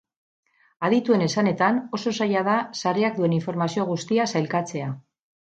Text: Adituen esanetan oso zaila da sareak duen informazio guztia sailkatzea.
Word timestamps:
Adituen 0.87 1.25
esanetan 1.25 1.77
oso 1.97 2.13
zaila 2.21 2.43
da 2.49 2.57
sareak 2.81 3.21
duen 3.21 3.37
informazio 3.39 3.87
guztia 3.93 4.27
sailkatzea. 4.35 4.91